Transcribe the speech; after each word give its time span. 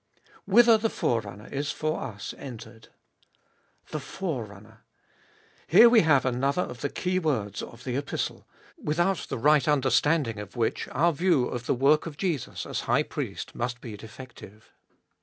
Whither 0.45 0.79
the 0.79 0.89
Forerunner 0.89 1.45
is 1.49 1.71
for 1.71 2.01
us 2.01 2.33
entered. 2.39 2.87
The 3.91 3.99
Fore 3.99 4.45
runner. 4.45 4.83
Here 5.67 5.87
we 5.89 6.01
have 6.01 6.25
another 6.25 6.63
of 6.63 6.81
the 6.81 6.89
keywords 6.89 7.61
of 7.61 7.83
the 7.83 7.95
Epistle, 7.95 8.47
without 8.81 9.27
the 9.29 9.37
right 9.37 9.67
understanding 9.67 10.39
of 10.39 10.55
which 10.55 10.87
our 10.87 11.13
view 11.13 11.45
of 11.45 11.67
the 11.67 11.75
work 11.75 12.07
of 12.07 12.17
Jesus 12.17 12.65
as 12.65 12.79
High 12.79 13.03
Priest 13.03 13.53
must 13.53 13.79
be 13.79 13.95
defective. 13.95 14.71